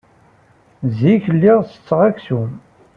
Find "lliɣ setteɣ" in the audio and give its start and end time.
1.35-1.99